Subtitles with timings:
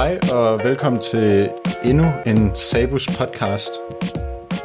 [0.00, 1.50] Hej og velkommen til
[1.84, 3.70] endnu en Sabus podcast.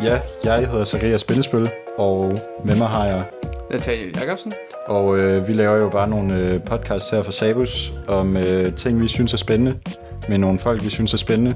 [0.02, 2.32] Ja, jeg hedder Zacharias Spindespil, og
[2.66, 3.24] med mig har jeg...
[3.72, 4.54] Natalie Jacobsen.
[4.88, 9.02] Og øh, vi laver jo bare nogle øh, podcast her for Sabus om øh, ting,
[9.02, 9.80] vi synes er spændende,
[10.30, 11.56] med nogle folk, vi synes er spændende.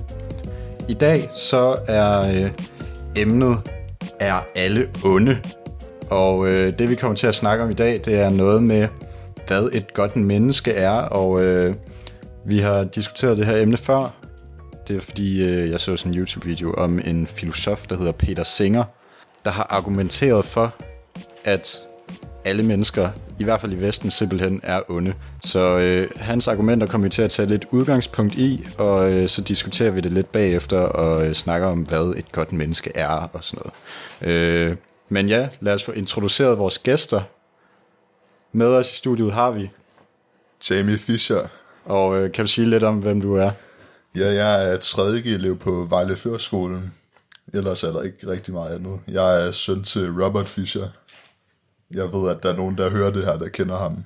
[0.90, 2.52] I dag så er øh,
[3.18, 3.58] emnet
[4.20, 5.38] er alle onde.
[6.10, 8.88] Og øh, det vi kommer til at snakke om i dag, det er noget med,
[9.48, 11.76] hvad et godt menneske er, og øh,
[12.50, 14.14] vi har diskuteret det her emne før.
[14.88, 18.44] Det er fordi, øh, jeg så sådan en YouTube-video om en filosof, der hedder Peter
[18.44, 18.84] Singer,
[19.46, 20.74] der har argumenteret for,
[21.44, 21.82] at
[22.46, 25.14] alle mennesker, i hvert fald i Vesten, simpelthen er onde.
[25.44, 29.42] Så øh, hans argumenter kommer vi til at tage lidt udgangspunkt i, og øh, så
[29.42, 33.44] diskuterer vi det lidt bagefter og øh, snakker om, hvad et godt menneske er og
[33.44, 33.62] sådan
[34.22, 34.34] noget.
[34.34, 34.76] Øh,
[35.10, 37.22] men ja, lad os få introduceret vores gæster.
[38.52, 39.70] Med os i studiet har vi,
[40.70, 41.48] Jamie Fischer
[41.86, 43.52] og øh, kan du sige lidt om, hvem du er?
[44.16, 45.04] Ja, jeg er 3.
[45.26, 46.94] elev på Vejle Førskolen.
[47.54, 49.00] Ellers er der ikke rigtig meget andet.
[49.08, 50.88] Jeg er søn til Robert Fischer.
[51.92, 54.04] Jeg ved, at der er nogen, der hører det her, der kender ham.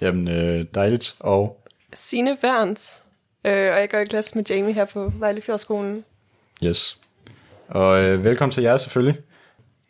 [0.00, 1.16] Jamen, øh, dejligt.
[1.20, 3.02] Og Signe Berns,
[3.46, 6.04] øh, og jeg går i klasse med Jamie her på Vejle Fjordskolen.
[6.64, 6.98] yes.
[7.68, 9.20] Og øh, velkommen til jer selvfølgelig.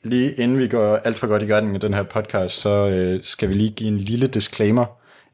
[0.02, 3.24] Lige inden vi går alt for godt i gang med den her podcast, så øh,
[3.24, 4.84] skal vi lige give en lille disclaimer,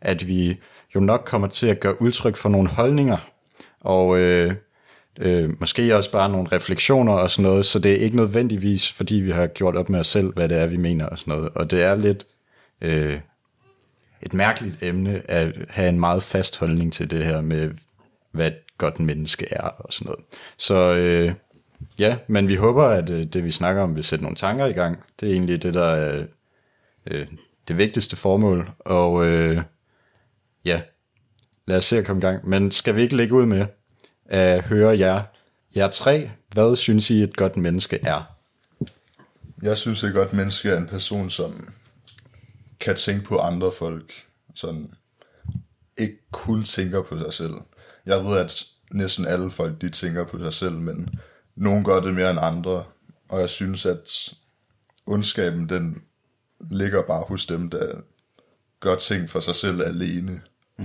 [0.01, 0.61] at vi
[0.95, 3.17] jo nok kommer til at gøre udtryk for nogle holdninger,
[3.81, 4.55] og øh,
[5.21, 9.15] øh, måske også bare nogle refleksioner og sådan noget, så det er ikke nødvendigvis, fordi
[9.15, 11.49] vi har gjort op med os selv, hvad det er, vi mener og sådan noget.
[11.55, 12.27] Og det er lidt
[12.81, 13.21] øh,
[14.23, 17.71] et mærkeligt emne at have en meget fast holdning til det her med,
[18.33, 20.25] hvad et godt menneske er og sådan noget.
[20.57, 21.33] Så øh,
[21.99, 24.73] ja, men vi håber, at øh, det vi snakker om vil sætte nogle tanker i
[24.73, 24.99] gang.
[25.21, 26.25] Det er egentlig det, der er
[27.07, 27.27] øh,
[27.69, 28.71] det vigtigste formål.
[28.79, 29.63] Og øh,
[30.69, 30.83] ja,
[31.67, 32.49] lad os se at komme i gang.
[32.49, 33.67] Men skal vi ikke lægge ud med
[34.25, 35.23] at høre jer,
[35.77, 38.35] jer tre, hvad synes I et godt menneske er?
[39.63, 41.69] Jeg synes, et godt menneske er en person, som
[42.81, 44.13] kan tænke på andre folk.
[44.55, 44.91] Sådan
[45.99, 47.55] ikke kun tænker på sig selv.
[48.07, 51.09] Jeg ved, at næsten alle folk, de tænker på sig selv, men
[51.57, 52.85] nogen gør det mere end andre.
[53.29, 54.35] Og jeg synes, at
[55.07, 56.03] ondskaben, den
[56.71, 57.95] ligger bare hos dem, der
[58.81, 60.41] gør ting for sig selv alene.
[60.79, 60.85] Mm.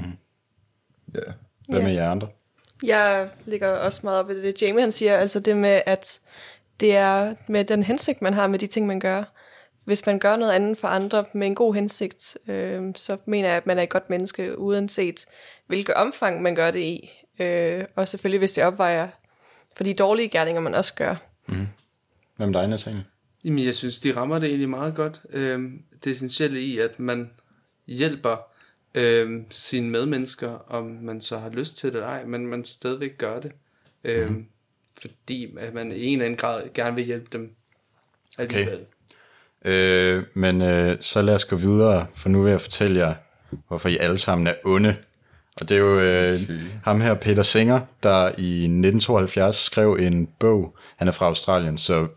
[1.15, 1.21] Ja.
[1.69, 1.85] Hvad Ja.
[1.85, 2.27] med jer andre?
[2.83, 6.19] Jeg ligger også meget op i det, Jamie han siger, altså det med, at
[6.79, 9.23] det er med den hensigt, man har med de ting, man gør.
[9.85, 13.57] Hvis man gør noget andet for andre med en god hensigt, øh, så mener jeg,
[13.57, 15.25] at man er et godt menneske, uanset
[15.67, 17.11] hvilket omfang man gør det i.
[17.39, 19.07] Øh, og selvfølgelig, hvis det opvejer
[19.75, 21.15] for de dårlige gerninger, man også gør.
[22.37, 23.03] Hvad med dig, Nathaniel?
[23.43, 25.21] Jamen, jeg synes, de rammer det egentlig meget godt.
[25.29, 27.31] Øhm, det essentielle i, at man
[27.87, 28.52] hjælper
[28.95, 33.17] øhm, sine medmennesker, om man så har lyst til det eller ej, men man stadigvæk
[33.17, 33.51] gør det.
[34.03, 34.45] Øhm, mm.
[35.01, 37.55] Fordi at man i en eller anden grad gerne vil hjælpe dem
[38.37, 38.73] alligevel.
[38.73, 38.85] Okay.
[39.65, 43.13] Øh, men øh, så lad os gå videre, for nu vil jeg fortælle jer,
[43.67, 44.95] hvorfor I alle sammen er onde.
[45.61, 46.59] Og det er jo øh, okay.
[46.83, 50.75] ham her, Peter Singer, der i 1972 skrev en bog.
[50.97, 52.07] Han er fra Australien, så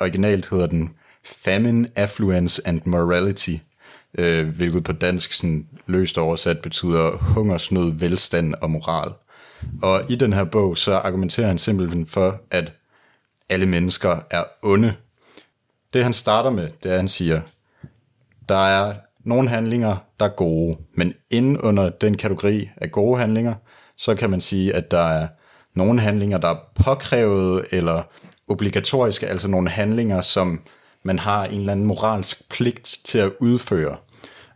[0.00, 3.56] originalt hedder den Famine, Affluence and Morality,
[4.18, 9.12] øh, hvilket på dansk sådan løst oversat betyder hungersnød, velstand og moral.
[9.82, 12.72] Og i den her bog, så argumenterer han simpelthen for, at
[13.48, 14.94] alle mennesker er onde.
[15.92, 17.40] Det han starter med, det er, at han siger,
[18.48, 23.54] der er nogle handlinger, der er gode, men inden under den kategori af gode handlinger,
[23.96, 25.28] så kan man sige, at der er
[25.74, 28.02] nogle handlinger, der er påkrævet eller
[28.48, 30.60] obligatoriske, altså nogle handlinger, som
[31.02, 33.96] man har en eller anden moralsk pligt til at udføre.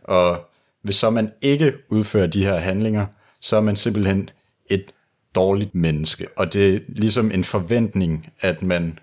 [0.03, 0.49] Og
[0.81, 3.05] hvis så man ikke udfører de her handlinger,
[3.41, 4.29] så er man simpelthen
[4.69, 4.91] et
[5.35, 6.27] dårligt menneske.
[6.37, 8.99] Og det er ligesom en forventning, at man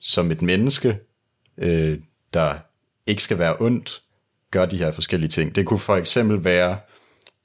[0.00, 0.98] som et menneske,
[1.58, 1.98] øh,
[2.34, 2.54] der
[3.06, 4.02] ikke skal være ondt,
[4.50, 5.54] gør de her forskellige ting.
[5.54, 6.78] Det kunne for eksempel være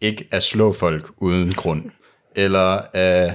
[0.02, 1.92] ikke at slå folk uden grund,
[2.36, 3.34] eller at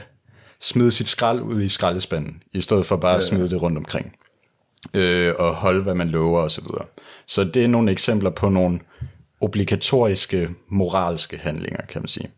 [0.60, 4.16] smide sit skrald ud i skraldespanden, i stedet for bare at smide det rundt omkring,
[4.94, 6.64] øh, og holde, hvad man lover osv.
[6.64, 6.84] Så,
[7.26, 8.80] så det er nogle eksempler på nogle
[9.40, 12.30] obligatoriske moralske handlinger, kan man sige.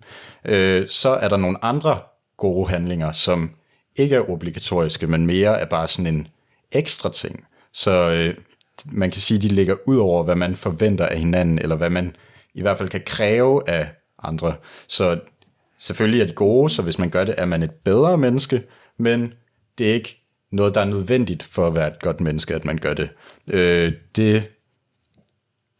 [0.44, 2.00] Øh, så er der nogle andre
[2.36, 3.50] gode handlinger, som
[3.96, 6.28] ikke er obligatoriske, men mere er bare sådan en
[6.72, 7.44] ekstra ting.
[7.72, 8.34] Så øh,
[8.92, 11.90] man kan sige, at de ligger ud over, hvad man forventer af hinanden, eller hvad
[11.90, 12.16] man
[12.54, 13.88] i hvert fald kan kræve af
[14.22, 14.54] andre.
[14.88, 15.20] Så
[15.78, 18.62] selvfølgelig er de gode, så hvis man gør det, er man et bedre menneske,
[18.98, 19.32] men
[19.78, 20.19] det er ikke
[20.52, 23.10] noget, der er nødvendigt for at være et godt menneske, at man gør det.
[23.48, 24.48] Øh, det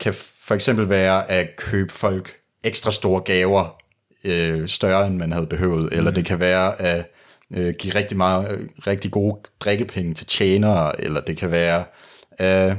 [0.01, 3.81] kan for eksempel være at købe folk ekstra store gaver
[4.25, 5.99] øh, større, end man havde behøvet, mm.
[5.99, 7.13] eller det kan være at
[7.51, 11.85] øh, give rigtig, meget, øh, rigtig gode drikkepenge til tjenere, eller det kan være
[12.31, 12.77] at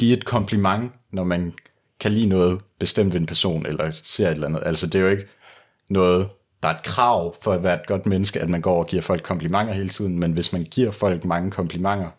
[0.00, 1.54] give et kompliment, når man
[2.00, 4.62] kan lide noget bestemt ved en person, eller ser et eller andet.
[4.66, 5.26] Altså det er jo ikke
[5.88, 6.28] noget,
[6.62, 9.02] der er et krav for at være et godt menneske, at man går og giver
[9.02, 12.10] folk komplimenter hele tiden, men hvis man giver folk mange komplimenter,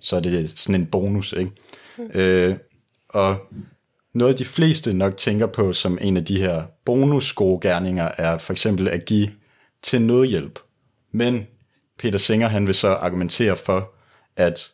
[0.00, 1.52] så er det sådan en bonus, ikke?
[1.98, 2.10] Mm.
[2.14, 2.56] Øh,
[3.08, 3.36] og
[4.14, 8.38] noget de fleste nok tænker på som en af de her bonus gode gerninger, er
[8.38, 9.30] for eksempel at give
[9.82, 10.58] til nødhjælp.
[11.12, 11.46] Men
[11.98, 13.92] Peter Singer, han vil så argumentere for,
[14.36, 14.70] at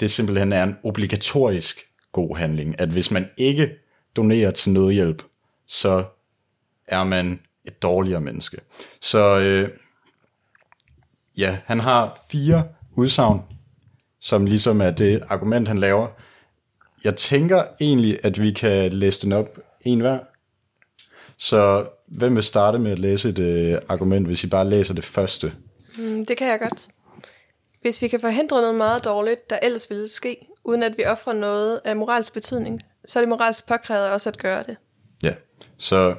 [0.00, 1.80] det simpelthen er en obligatorisk
[2.12, 2.80] god handling.
[2.80, 3.70] At hvis man ikke
[4.16, 5.22] donerer til nødhjælp,
[5.66, 6.04] så
[6.88, 8.60] er man et dårligere menneske.
[9.00, 9.68] Så øh,
[11.38, 12.64] ja, han har fire
[12.96, 13.40] udsagn,
[14.20, 16.08] som ligesom er det argument, han laver.
[17.04, 20.18] Jeg tænker egentlig, at vi kan læse den op en hver.
[21.38, 25.04] Så hvem vil starte med at læse et øh, argument, hvis I bare læser det
[25.04, 25.52] første?
[25.98, 26.88] Mm, det kan jeg godt.
[27.80, 31.32] Hvis vi kan forhindre noget meget dårligt, der ellers ville ske, uden at vi offrer
[31.32, 34.76] noget af moralsk betydning, så er det moralsk påkrævet også at gøre det.
[35.22, 35.34] Ja,
[35.78, 36.14] så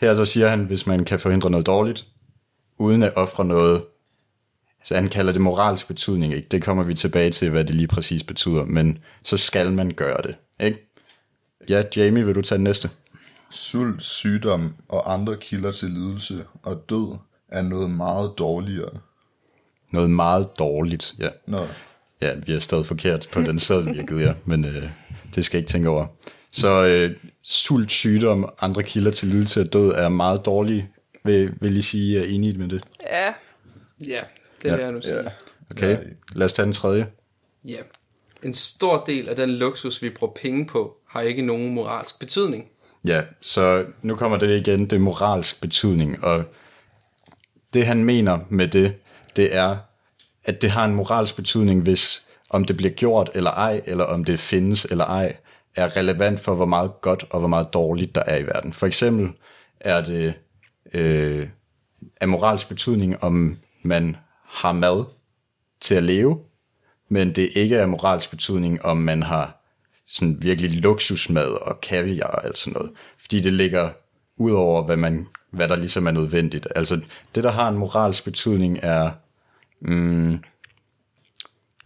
[0.00, 2.06] her så siger han, hvis man kan forhindre noget dårligt,
[2.78, 3.84] uden at ofre noget,
[4.84, 6.48] så han kalder det moralsk betydning, ikke?
[6.50, 10.22] Det kommer vi tilbage til, hvad det lige præcis betyder, men så skal man gøre
[10.22, 10.90] det, ikke?
[11.68, 12.90] Ja, Jamie, vil du tage den næste?
[13.50, 17.16] Sult, sygdom og andre kilder til lidelse og død
[17.48, 18.90] er noget meget dårligere.
[19.90, 21.28] Noget meget dårligt, ja.
[21.46, 21.66] Nå,
[22.22, 24.90] Ja, vi er stadig forkert på den sæd, vi har givet jer, men øh,
[25.34, 26.06] det skal jeg ikke tænke over.
[26.52, 30.88] Så øh, sult, sygdom andre kilder til lidelse og død er meget dårlige.
[31.24, 32.84] Vil, vil I sige, er enige med det?
[33.02, 33.32] Ja,
[34.06, 34.20] Ja,
[34.62, 35.14] det vil jeg nu sige.
[35.16, 35.30] ja.
[35.70, 35.98] Okay,
[36.32, 37.06] lad os tage den tredje.
[37.64, 37.76] Ja.
[38.42, 42.70] En stor del af den luksus, vi bruger penge på, har ikke nogen moralsk betydning.
[43.06, 46.44] Ja, så nu kommer det igen, det moralsk betydning, og
[47.74, 48.94] det han mener med det,
[49.36, 49.76] det er,
[50.44, 54.24] at det har en moralsk betydning, hvis om det bliver gjort eller ej, eller om
[54.24, 55.36] det findes eller ej,
[55.76, 58.72] er relevant for, hvor meget godt og hvor meget dårligt der er i verden.
[58.72, 59.30] For eksempel
[59.80, 60.34] er det
[60.94, 61.48] øh,
[62.20, 65.04] af moralsk betydning, om man har mad
[65.80, 66.38] til at leve,
[67.08, 69.60] men det ikke er af moralsk betydning, om man har
[70.06, 72.90] sådan virkelig luksusmad og kaviar og alt sådan noget.
[73.18, 73.90] Fordi det ligger
[74.36, 76.68] ud over, hvad, man, hvad der ligesom er nødvendigt.
[76.76, 77.00] Altså
[77.34, 79.10] det, der har en moralsk betydning, er
[79.80, 80.38] mm,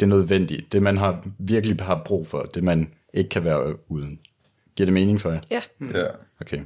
[0.00, 0.66] det nødvendige.
[0.72, 2.42] Det, man har virkelig har brug for.
[2.42, 4.19] Det, man ikke kan være uden.
[4.76, 5.40] Giver det mening for jer?
[5.50, 5.61] ja.
[5.94, 6.06] Ja.
[6.40, 6.61] Okay.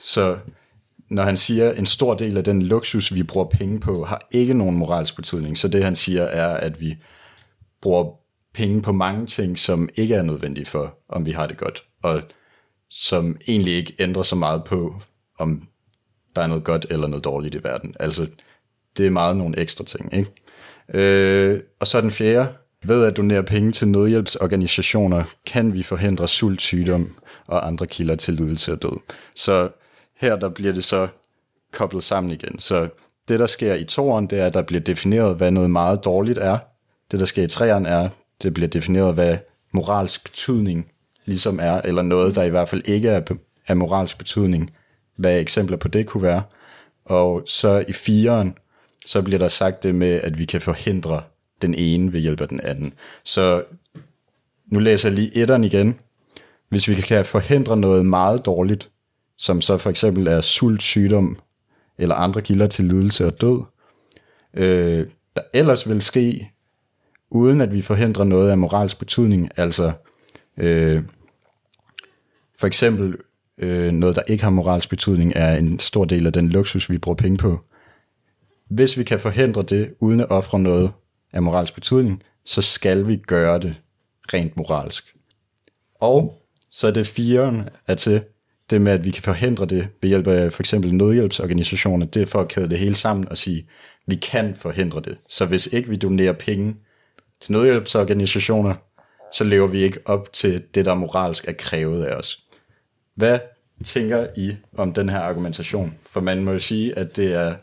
[0.00, 0.38] Så
[1.10, 4.28] når han siger, at en stor del af den luksus, vi bruger penge på, har
[4.30, 6.96] ikke nogen moralsk betydning, så det han siger er, at vi
[7.82, 8.12] bruger
[8.54, 12.22] penge på mange ting, som ikke er nødvendige for, om vi har det godt, og
[12.90, 15.00] som egentlig ikke ændrer så meget på,
[15.38, 15.68] om
[16.36, 17.94] der er noget godt eller noget dårligt i verden.
[18.00, 18.26] Altså,
[18.96, 20.30] det er meget nogle ekstra ting, ikke?
[20.94, 22.52] Øh, og så den fjerde.
[22.84, 27.06] Ved at donere penge til nødhjælpsorganisationer, kan vi forhindre sult, sygdom
[27.46, 29.00] og andre kilder til lidelse og død.
[29.34, 29.68] Så
[30.16, 31.08] her der bliver det så
[31.72, 32.58] koblet sammen igen.
[32.58, 32.88] Så
[33.28, 36.38] det, der sker i toeren, det er, at der bliver defineret, hvad noget meget dårligt
[36.38, 36.58] er.
[37.10, 38.08] Det, der sker i treeren, er,
[38.42, 39.38] det bliver defineret, hvad
[39.72, 40.90] moralsk betydning
[41.24, 43.20] ligesom er, eller noget, der i hvert fald ikke er
[43.68, 44.70] af moralsk betydning.
[45.16, 46.42] Hvad eksempler på det kunne være.
[47.04, 48.54] Og så i fireren,
[49.06, 51.22] så bliver der sagt det med, at vi kan forhindre
[51.62, 52.92] den ene ved hjælp af den anden.
[53.24, 53.64] Så
[54.66, 55.98] nu læser jeg lige etteren igen.
[56.68, 58.90] Hvis vi kan forhindre noget meget dårligt,
[59.36, 61.38] som så for eksempel er sult, sygdom
[61.98, 63.62] eller andre kilder til lidelse og død,
[64.54, 66.50] øh, der ellers vil ske,
[67.30, 69.92] uden at vi forhindrer noget af moralsk betydning, altså
[70.56, 71.02] øh,
[72.58, 73.16] for eksempel
[73.58, 76.98] øh, noget, der ikke har moralsk betydning, er en stor del af den luksus, vi
[76.98, 77.60] bruger penge på.
[78.68, 80.92] Hvis vi kan forhindre det, uden at ofre noget
[81.32, 83.76] af moralsk betydning, så skal vi gøre det
[84.34, 85.14] rent moralsk.
[85.94, 88.22] Og så er det firen er til
[88.70, 92.26] det med, at vi kan forhindre det ved hjælp af for eksempel nødhjælpsorganisationer, det er
[92.26, 93.68] for at kæde det hele sammen og sige,
[94.06, 95.18] vi kan forhindre det.
[95.28, 96.76] Så hvis ikke vi donerer penge
[97.40, 98.74] til nødhjælpsorganisationer,
[99.32, 102.44] så lever vi ikke op til det, der moralsk er krævet af os.
[103.14, 103.38] Hvad
[103.84, 105.94] tænker I om den her argumentation?
[106.10, 107.56] For man må jo sige, at det er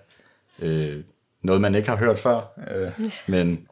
[0.60, 1.04] øh,
[1.46, 3.68] noget, man ikke har hørt før, Øh, men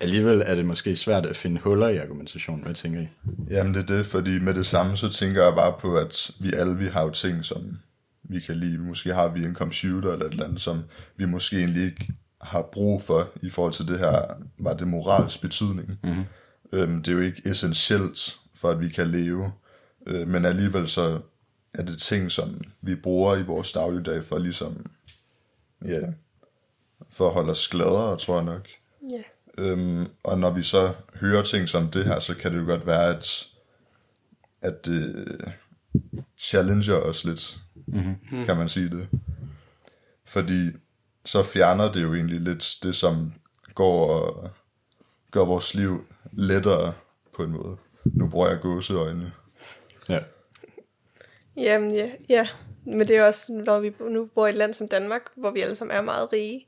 [0.00, 2.64] alligevel er det måske svært at finde huller i argumentationen.
[2.64, 3.08] Hvad tænker I?
[3.50, 6.52] Jamen det er det, fordi med det samme, så tænker jeg bare på, at vi
[6.52, 7.78] alle vi har jo ting, som
[8.22, 8.78] vi kan lide.
[8.78, 10.82] Måske har vi en computer eller et eller andet, som
[11.16, 12.08] vi måske egentlig ikke
[12.40, 14.22] har brug for i forhold til det her,
[14.58, 15.98] var det moralsk betydning.
[16.04, 16.24] Mm-hmm.
[16.72, 19.52] Øhm, det er jo ikke essentielt for, at vi kan leve,
[20.06, 21.20] øh, men alligevel så
[21.74, 24.86] er det ting, som vi bruger i vores dagligdag for ligesom,
[25.84, 26.00] ja,
[27.10, 28.68] for at holde os gladere, tror jeg nok.
[29.10, 29.22] Ja.
[29.58, 32.86] Øhm, og når vi så hører ting som det her, så kan det jo godt
[32.86, 33.46] være, at,
[34.62, 35.38] at det
[36.38, 38.44] challenger os lidt, mm-hmm.
[38.44, 39.08] kan man sige det.
[40.24, 40.70] Fordi
[41.24, 43.32] så fjerner det jo egentlig lidt det, som
[43.74, 44.50] går og
[45.30, 46.92] gør vores liv lettere
[47.36, 47.76] på en måde.
[48.04, 49.32] Nu bruger jeg gåseøjne.
[50.08, 50.18] Ja.
[51.56, 52.48] Jamen, ja, ja.
[52.84, 55.60] Men det er også, når vi nu bor i et land som Danmark, hvor vi
[55.60, 56.66] alle sammen er meget rige,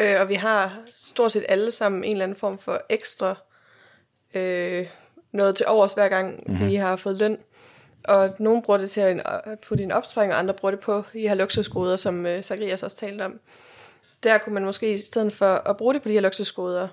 [0.00, 3.34] øh, og vi har stort set alle sammen en eller anden form for ekstra
[4.34, 4.86] øh,
[5.32, 6.68] noget til overs hver gang, mm-hmm.
[6.68, 7.38] vi har fået løn.
[8.04, 11.04] Og nogen bruger det til at putte i en opsparing, og andre bruger det på
[11.12, 13.40] de her luksusgoder, som øh, Zacharias også talte om.
[14.22, 16.88] Der kunne man måske i stedet for at bruge det på de her luksusgoder,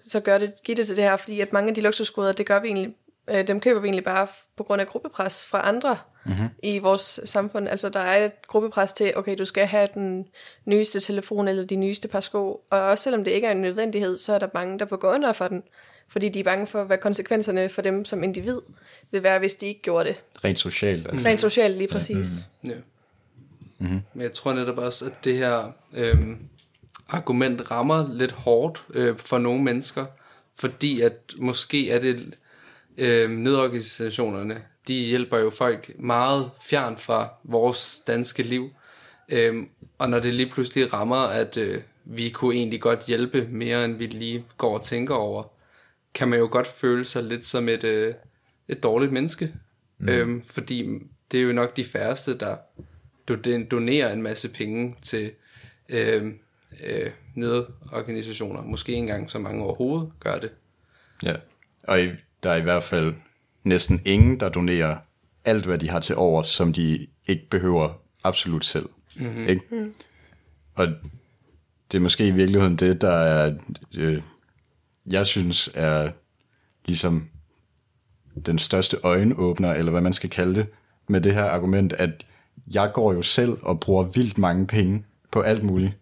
[0.00, 2.46] så gør det, give det til det her, fordi at mange af de luksusgoder, det
[2.46, 2.94] gør vi egentlig,
[3.28, 4.26] øh, dem køber vi egentlig bare
[4.56, 6.48] på grund af gruppepres fra andre mm-hmm.
[6.62, 7.68] i vores samfund.
[7.68, 10.26] Altså der er et gruppepres til, okay, du skal have den
[10.64, 14.18] nyeste telefon eller de nyeste par sko, og også selvom det ikke er en nødvendighed,
[14.18, 15.62] så er der mange, der går under for den,
[16.08, 18.60] fordi de er bange for, hvad konsekvenserne for dem som individ
[19.10, 20.20] vil være, hvis de ikke gjorde det.
[20.44, 21.08] Rent socialt.
[21.08, 21.28] Altså.
[21.28, 22.26] Rent socialt lige præcis.
[22.64, 22.70] Ja.
[23.78, 24.00] Mm-hmm.
[24.14, 26.38] Men jeg tror netop også, at det her øhm,
[27.08, 30.06] argument rammer lidt hårdt øh, for nogle mennesker,
[30.56, 32.34] fordi at måske er det
[32.98, 38.70] øh, nødorganisationerne, de hjælper jo folk meget fjern fra vores danske liv.
[39.28, 39.68] Øhm,
[39.98, 43.96] og når det lige pludselig rammer, at øh, vi kunne egentlig godt hjælpe mere, end
[43.96, 45.44] vi lige går og tænker over,
[46.14, 48.14] kan man jo godt føle sig lidt som et, øh,
[48.68, 49.54] et dårligt menneske.
[49.98, 50.08] Mm.
[50.08, 50.88] Øhm, fordi
[51.32, 52.56] det er jo nok de færreste, der
[53.70, 55.32] donerer en masse penge til
[55.88, 56.32] øh,
[56.84, 58.62] øh, nødorganisationer.
[58.62, 60.50] Måske engang så mange overhovedet gør det.
[61.22, 61.34] Ja,
[61.88, 62.08] og i,
[62.42, 63.14] der er i hvert fald
[63.64, 64.96] næsten ingen, der donerer
[65.44, 68.88] alt, hvad de har til over, som de ikke behøver absolut selv.
[69.16, 69.48] Mm-hmm.
[69.48, 69.62] Ikke?
[69.70, 69.94] Mm.
[70.74, 70.86] Og
[71.92, 73.54] det er måske i virkeligheden det, der er,
[73.94, 74.22] øh,
[75.12, 76.10] jeg synes er
[76.84, 77.28] ligesom
[78.46, 80.66] den største øjenåbner, eller hvad man skal kalde det,
[81.08, 82.26] med det her argument, at
[82.74, 85.92] jeg går jo selv og bruger vildt mange penge på alt muligt,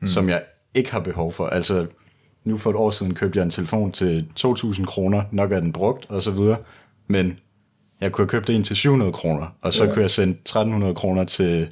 [0.00, 0.08] mm.
[0.08, 1.46] som jeg ikke har behov for.
[1.46, 1.86] Altså,
[2.46, 5.72] nu for et år siden købte jeg en telefon til 2.000 kroner, nok er den
[5.72, 6.56] brugt, og så videre,
[7.06, 7.38] men
[8.00, 9.92] jeg kunne have købt en til 700 kroner, og så ja.
[9.92, 11.68] kunne jeg sende 1.300 kroner til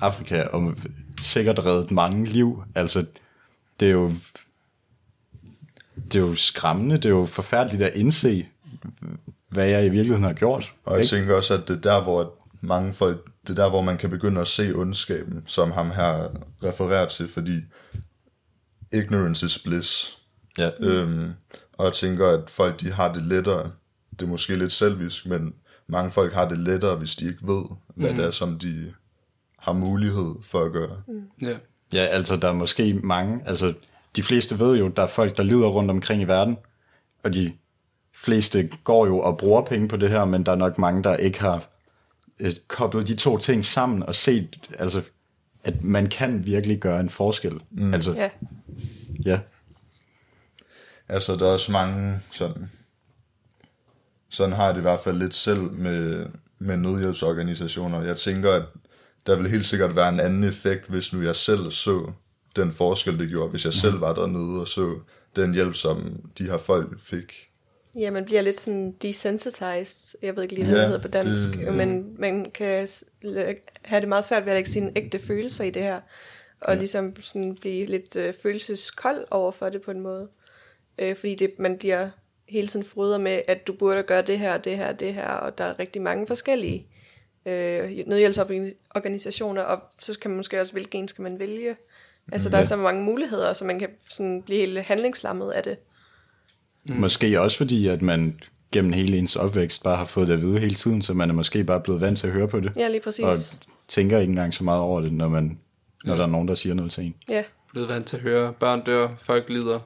[0.00, 0.74] Afrika, og
[1.20, 2.62] sikkert reddet mange liv.
[2.74, 3.04] Altså,
[3.80, 4.12] det er jo,
[6.12, 8.46] det er jo skræmmende, det er jo forfærdeligt at indse,
[9.50, 10.74] hvad jeg i virkeligheden har gjort.
[10.84, 11.16] Og jeg ikke?
[11.16, 14.10] tænker også, at det er der, hvor mange folk, det er der, hvor man kan
[14.10, 16.28] begynde at se ondskaben, som ham her
[16.64, 17.60] refererer til, fordi
[18.98, 20.18] ignorance is bliss.
[20.58, 20.70] Ja.
[20.80, 21.32] Øhm,
[21.72, 23.70] og jeg tænker, at folk de har det lettere.
[24.10, 25.54] Det er måske lidt selvisk, men
[25.86, 28.16] mange folk har det lettere, hvis de ikke ved, hvad mm.
[28.16, 28.92] det er, som de
[29.58, 31.02] har mulighed for at gøre.
[31.08, 31.22] Mm.
[31.42, 31.56] Ja.
[31.92, 33.74] ja, altså der er måske mange, altså
[34.16, 36.56] de fleste ved jo, der er folk, der lider rundt omkring i verden,
[37.22, 37.52] og de
[38.14, 41.16] fleste går jo og bruger penge på det her, men der er nok mange, der
[41.16, 41.68] ikke har
[42.40, 45.02] øh, koblet de to ting sammen og set, altså,
[45.64, 47.60] at man kan virkelig gøre en forskel.
[47.70, 47.94] Mm.
[47.94, 48.28] Altså, ja.
[49.26, 49.40] Ja.
[51.08, 52.70] Altså, der er også mange sådan,
[54.28, 56.26] sådan har jeg det i hvert fald lidt selv med,
[56.58, 58.02] med nødhjælpsorganisationer.
[58.02, 58.62] Jeg tænker, at
[59.26, 62.12] der vil helt sikkert være en anden effekt, hvis nu jeg selv så
[62.56, 64.98] den forskel, det gjorde, hvis jeg selv var dernede og så
[65.36, 67.50] den hjælp, som de her folk fik.
[67.98, 71.08] Ja, man bliver lidt sådan desensitized, jeg ved ikke lige, hvad ja, det hedder på
[71.08, 71.70] dansk, det, ja.
[71.70, 72.88] men man kan
[73.84, 76.00] have det meget svært ved at lægge sine ægte følelser i det her,
[76.66, 76.78] og ja.
[76.78, 80.28] ligesom sådan blive lidt øh, følelseskold over for det på en måde.
[80.98, 82.08] Øh, fordi det, man bliver
[82.48, 85.58] hele tiden fryder med, at du burde gøre det her, det her, det her, og
[85.58, 86.86] der er rigtig mange forskellige
[87.46, 91.76] øh, nødhjælpsorganisationer, og så kan man måske også, hvilken skal man vælge.
[92.32, 92.56] Altså, ja.
[92.56, 95.76] der er så mange muligheder, så man kan sådan blive helt handlingslammet af det.
[96.84, 96.94] Mm.
[96.94, 98.40] Måske også fordi, at man
[98.72, 101.34] gennem hele ens opvækst bare har fået det at vide hele tiden, så man er
[101.34, 102.72] måske bare blevet vant til at høre på det.
[102.76, 103.24] Ja, lige præcis.
[103.24, 103.34] Og
[103.88, 105.58] tænker ikke engang så meget over det, når, man,
[106.06, 106.18] når ja.
[106.18, 107.14] der er nogen, der siger noget til en.
[107.28, 107.42] Ja.
[107.72, 109.80] Blevet vant til at høre, børn dør, folk lider.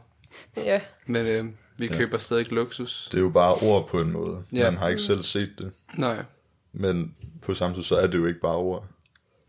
[0.56, 0.80] Ja.
[1.06, 1.44] Men øh,
[1.76, 1.96] vi ja.
[1.96, 3.08] køber stadig luksus.
[3.12, 4.42] Det er jo bare ord på en måde.
[4.52, 4.70] Ja.
[4.70, 5.72] Man har ikke selv set det.
[5.98, 6.24] Nej.
[6.72, 8.86] Men på samme tid, så er det jo ikke bare ord.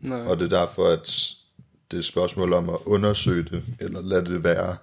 [0.00, 0.20] Nej.
[0.20, 1.34] Og det er derfor, at
[1.90, 4.76] det er et spørgsmål om at undersøge det, eller lade det være.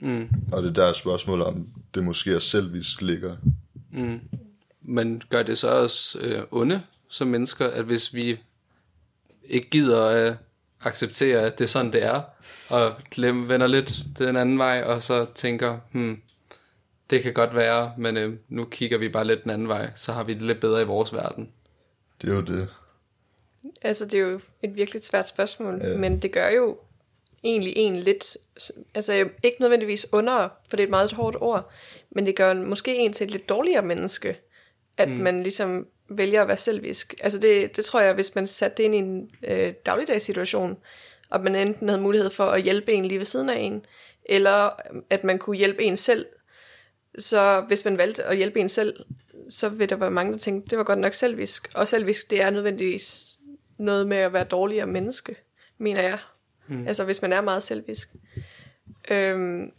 [0.00, 0.28] Mm.
[0.52, 3.36] Og det der er spørgsmål om, det måske er selvisk ligger.
[3.92, 4.20] Mm.
[4.82, 8.38] Men gør det så også øh, onde som mennesker, at hvis vi
[9.44, 10.36] ikke gider at
[10.84, 12.22] acceptere, at det er sådan, det er,
[12.70, 16.22] og glem, vender lidt den anden vej, og så tænker, hmm,
[17.10, 20.12] det kan godt være, men øh, nu kigger vi bare lidt den anden vej, så
[20.12, 21.52] har vi det lidt bedre i vores verden.
[22.22, 22.68] Det er jo det.
[23.82, 25.96] Altså, det er jo et virkelig svært spørgsmål, ja.
[25.96, 26.78] men det gør jo
[27.44, 28.36] egentlig en lidt,
[28.94, 31.70] altså ikke nødvendigvis under, for det er et meget hårdt ord,
[32.10, 34.36] men det gør måske en til et lidt dårligere menneske,
[34.96, 35.16] at mm.
[35.16, 37.14] man ligesom vælger at være selvisk.
[37.20, 40.78] Altså det, det tror jeg, hvis man satte det ind i en øh, dagligdagssituation,
[41.30, 43.86] og man enten havde mulighed for at hjælpe en lige ved siden af en,
[44.24, 44.70] eller
[45.10, 46.26] at man kunne hjælpe en selv,
[47.18, 49.04] så hvis man valgte at hjælpe en selv,
[49.48, 51.70] så vil der være mange, der tænker, det var godt nok selvisk.
[51.74, 53.36] Og selvisk, det er nødvendigvis
[53.78, 55.36] noget med at være dårligere menneske,
[55.78, 56.18] mener jeg.
[56.68, 56.86] Mm.
[56.88, 58.10] Altså hvis man er meget selvisk.
[59.10, 59.72] Øhm,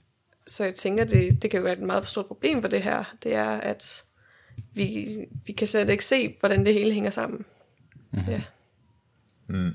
[0.47, 3.15] så jeg tænker, det, det kan jo være et meget stort problem for det her.
[3.23, 4.05] Det er, at
[4.73, 7.45] vi, vi kan slet ikke se, hvordan det hele hænger sammen.
[8.11, 8.33] Mm-hmm.
[9.49, 9.71] Ja.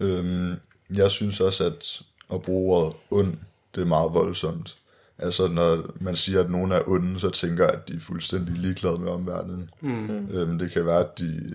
[0.00, 0.54] Øhm,
[0.90, 2.02] jeg synes også, at
[2.34, 3.34] at bruge ordet ond,
[3.74, 4.76] det er meget voldsomt.
[5.18, 8.54] Altså, når man siger, at nogen er onde, så tænker jeg, at de er fuldstændig
[8.54, 9.70] ligeglade med omverdenen.
[9.80, 10.28] Mm.
[10.30, 11.54] Øhm, det kan være, at de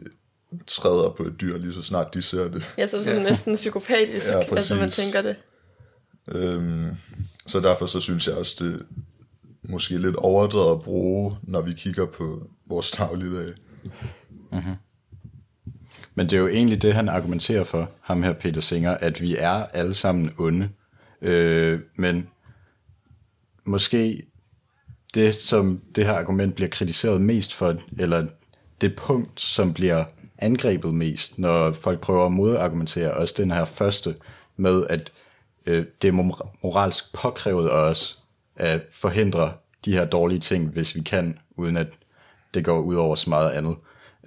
[0.67, 2.63] træder på et dyr, lige så snart de ser det.
[2.77, 5.35] Ja, så er det sådan næsten psykopatisk, Ja, ja, altså man tænker det.
[6.31, 6.89] Øhm,
[7.47, 8.79] så derfor så synes jeg også, det er
[9.69, 13.53] måske lidt overdrevet at bruge, når vi kigger på vores dagligdag.
[14.51, 14.74] Mhm.
[16.15, 19.36] Men det er jo egentlig det, han argumenterer for, ham her Peter Singer, at vi
[19.36, 20.69] er alle sammen onde.
[21.22, 22.27] Øh, men
[23.65, 24.24] måske
[25.13, 28.27] det, som det her argument bliver kritiseret mest for, eller
[28.81, 30.05] det punkt, som bliver
[30.38, 34.15] angrebet mest, når folk prøver at modargumentere, også den her første
[34.57, 35.12] med, at
[35.65, 36.12] øh, det er
[36.63, 38.19] moralsk påkrævet af os
[38.55, 39.53] at forhindre
[39.85, 41.88] de her dårlige ting, hvis vi kan, uden at
[42.53, 43.75] det går ud over så meget andet.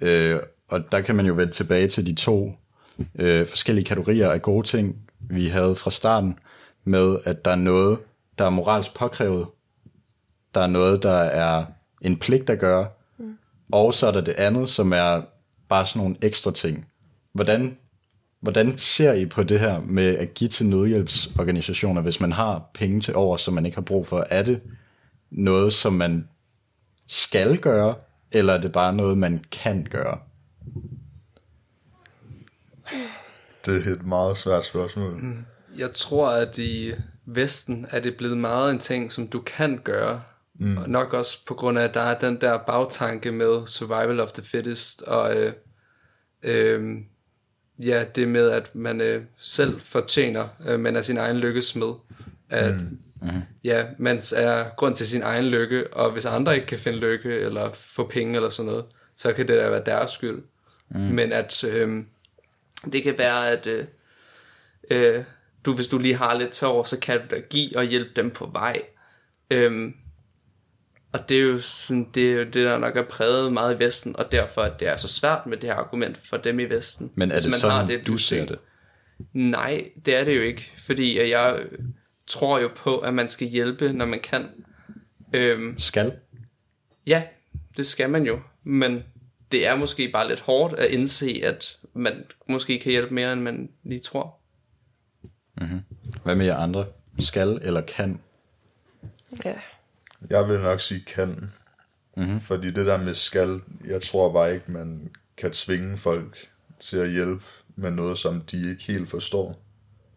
[0.01, 2.53] Øh, og der kan man jo vende tilbage til de to
[3.15, 6.39] øh, forskellige kategorier af gode ting, vi havde fra starten,
[6.83, 7.99] med at der er noget,
[8.37, 9.47] der er moralsk påkrævet,
[10.55, 11.65] der er noget, der er
[12.01, 12.87] en pligt at gøre,
[13.17, 13.37] mm.
[13.71, 15.21] og så er der det andet, som er
[15.69, 16.85] bare sådan nogle ekstra ting.
[17.33, 17.77] Hvordan,
[18.41, 23.01] hvordan ser I på det her med at give til nødhjælpsorganisationer, hvis man har penge
[23.01, 24.25] til over, som man ikke har brug for?
[24.29, 24.61] Er det
[25.31, 26.27] noget, som man
[27.07, 27.95] skal gøre,
[28.31, 30.19] eller er det bare noget, man kan gøre?
[33.65, 35.13] Det er et meget svært spørgsmål.
[35.13, 35.45] Mm.
[35.77, 36.93] Jeg tror, at i
[37.25, 40.21] Vesten er det blevet meget en ting, som du kan gøre.
[40.59, 40.77] Mm.
[40.77, 44.31] Og nok også på grund af, at der er den der bagtanke med survival of
[44.31, 45.53] the fittest, og øh,
[46.43, 46.97] øh,
[47.83, 51.93] ja, det med, at man øh, selv fortjener, øh, man er sin egen lykkesmed.
[52.49, 52.75] At
[53.21, 53.41] mm.
[53.63, 57.39] ja, man er grund til sin egen lykke, og hvis andre ikke kan finde lykke,
[57.39, 58.85] eller få penge eller sådan noget,
[59.17, 60.41] så kan det da være deres skyld.
[60.89, 60.99] Mm.
[60.99, 62.03] Men at øh,
[62.93, 63.85] det kan være, at øh,
[64.91, 65.23] øh,
[65.65, 68.31] du, hvis du lige har lidt tår, så kan du da give og hjælpe dem
[68.31, 68.81] på vej.
[69.51, 69.95] Øhm,
[71.11, 73.79] og det er jo sådan, det er jo det, der nok er præget meget i
[73.79, 76.65] Vesten, og derfor at det er så svært med det her argument for dem i
[76.65, 77.11] Vesten.
[77.15, 78.59] Men er det man sådan, har det du ser det?
[79.33, 81.63] Nej, det er det jo ikke, fordi at jeg
[82.27, 84.49] tror jo på, at man skal hjælpe, når man kan.
[85.33, 86.13] Øhm, Skal?
[87.07, 87.23] ja,
[87.77, 89.03] det skal man jo, men
[89.51, 93.41] det er måske bare lidt hårdt at indse, at man måske kan hjælpe mere, end
[93.41, 94.35] man lige tror.
[96.23, 96.85] Hvad med jer andre?
[97.19, 98.21] Skal eller kan?
[99.45, 99.55] Ja.
[100.29, 101.51] Jeg vil nok sige kan.
[102.17, 102.41] Mm-hmm.
[102.41, 107.11] Fordi det der med skal, jeg tror bare ikke, man kan tvinge folk til at
[107.11, 107.43] hjælpe
[107.75, 109.61] med noget, som de ikke helt forstår.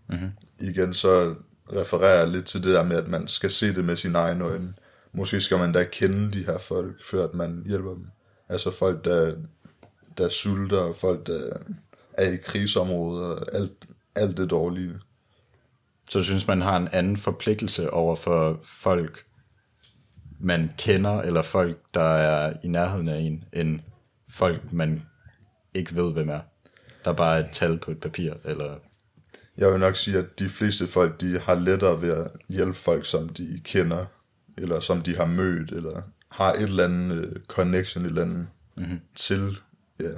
[0.09, 0.31] Mm-hmm.
[0.61, 1.35] Igen så
[1.73, 4.45] refererer jeg lidt til det der med, at man skal se det med sine egne
[4.45, 4.75] øjne.
[5.13, 8.07] Måske skal man da kende de her folk, før at man hjælper dem.
[8.49, 9.35] Altså folk, der,
[10.19, 11.57] der sulter, og folk, der
[12.13, 13.73] er i krigsområder, alt,
[14.15, 14.95] alt det dårlige.
[16.11, 19.25] Så synes, man har en anden forpligtelse over for folk,
[20.43, 23.81] man kender, eller folk, der er i nærheden af en, end
[24.29, 25.03] folk, man
[25.75, 26.41] ikke ved, hvem er.
[27.05, 28.77] Der er bare et tal på et papir, eller...
[29.59, 33.07] Jeg vil nok sige, at de fleste folk, de har lettere ved at hjælpe folk,
[33.07, 34.05] som de kender,
[34.59, 38.47] eller som de har mødt, eller har et eller andet øh, connection et eller andet
[38.77, 39.01] mm-hmm.
[39.15, 39.57] til,
[40.01, 40.11] ja,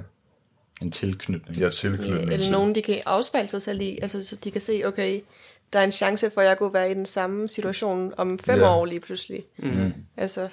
[0.81, 1.57] En tilknytning.
[1.57, 4.81] ja, tilknytning Eller nogen, de kan afspejle sig selv i, altså så de kan se,
[4.85, 5.21] okay,
[5.73, 8.59] der er en chance for, at jeg kunne være i den samme situation om fem
[8.59, 8.69] Ja.
[8.69, 9.43] år lige pludselig.
[9.57, 9.93] Mm.
[10.17, 10.49] Altså,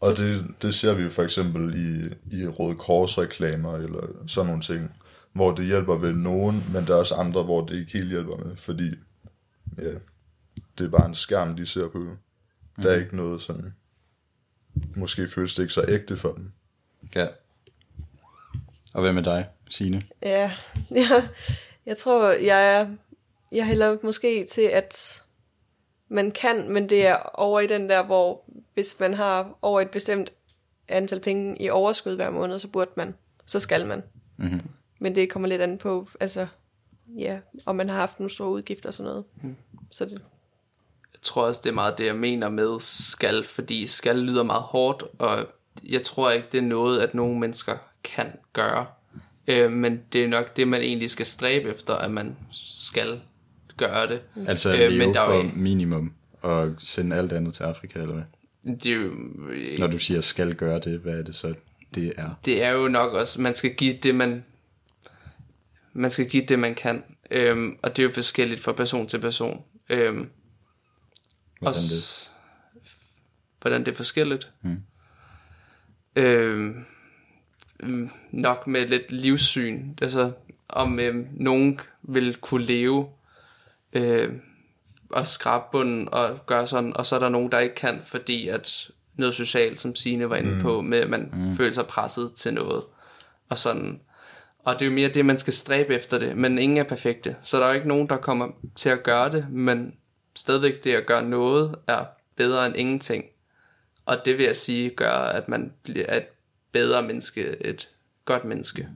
[0.00, 4.46] Og det, det ser vi jo for eksempel i, i Røde Kors reklamer, eller sådan
[4.46, 4.90] nogle ting,
[5.32, 8.36] hvor det hjælper ved nogen, men der er også andre, hvor det ikke helt hjælper
[8.36, 8.90] med, fordi
[9.78, 9.92] ja,
[10.78, 12.06] det er bare en skærm, de ser på.
[12.82, 13.74] Der er ikke noget sådan,
[14.96, 16.52] måske føles det ikke så ægte for dem.
[17.14, 17.26] Ja.
[18.94, 20.02] Og hvad med dig, Signe?
[20.22, 20.52] ja,
[20.90, 21.08] ja
[21.86, 22.86] jeg tror, jeg er,
[23.52, 25.22] jeg hælder måske til, at
[26.08, 29.90] man kan, men det er over i den der, hvor hvis man har over et
[29.90, 30.32] bestemt
[30.88, 33.14] antal penge i overskud hver måned, så burde man,
[33.46, 34.02] så skal man.
[34.36, 34.60] Mm-hmm.
[34.98, 36.46] Men det kommer lidt an på, altså,
[37.18, 39.24] ja, om man har haft nogle store udgifter og sådan noget.
[39.42, 39.56] Mm.
[39.90, 44.18] Så det, Jeg tror også, det er meget det, jeg mener med skal, fordi skal
[44.18, 45.46] lyder meget hårdt, og
[45.88, 48.86] jeg tror ikke, det er noget, at nogle mennesker kan gøre.
[49.46, 53.20] Øh, men det er nok det, man egentlig skal stræbe efter, at man skal
[53.76, 54.20] gøre det.
[54.46, 57.98] Altså Øh, leve men der er for jo- minimum og sende alt andet til Afrika,
[57.98, 58.24] eller hvad?
[58.76, 59.10] Det er jo,
[59.78, 61.54] Når du siger skal gøre det, hvad er det så,
[61.94, 62.30] det er?
[62.44, 64.44] det er jo nok også, man skal give det, man,
[65.92, 67.04] man skal give det, man kan.
[67.30, 69.62] Øhm, og det er jo forskelligt fra person til person.
[69.90, 70.28] Øhm,
[71.58, 72.30] Hvordan og det?
[73.60, 74.50] Hvordan det er forskelligt.
[74.60, 74.76] Hmm.
[76.16, 76.84] Øhm,
[77.82, 79.88] mm, nok med lidt livssyn.
[80.02, 80.32] Altså,
[80.68, 83.08] om øhm, nogen vil kunne leve
[83.92, 84.32] øh,
[85.10, 88.48] og skrabe bunden og gøre sådan, og så er der nogen, der ikke kan, fordi
[88.48, 90.62] at noget socialt, som Signe var inde mm.
[90.62, 91.56] på, med at man mm.
[91.56, 92.82] føler sig presset til noget.
[93.48, 94.00] Og sådan.
[94.58, 97.36] Og det er jo mere det, man skal stræbe efter det, men ingen er perfekte.
[97.42, 99.94] Så der er jo ikke nogen, der kommer til at gøre det, men
[100.36, 102.04] stadigvæk det at gøre noget er
[102.36, 103.24] bedre end ingenting.
[104.06, 106.24] Og det vil jeg sige gør, at man bliver et
[106.72, 107.88] bedre menneske, et
[108.24, 108.88] godt menneske.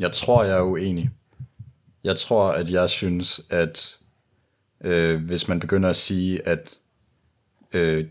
[0.00, 1.10] Jeg tror, jeg er uenig.
[2.04, 3.98] Jeg tror, at jeg synes, at
[4.84, 6.74] øh, hvis man begynder at sige, at
[7.72, 8.04] øh,